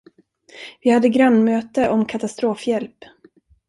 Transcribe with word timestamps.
Vi 0.81 0.89
hade 0.89 1.09
grannmöte 1.09 1.89
om 1.89 2.05
katastrofhjälp. 2.05 2.97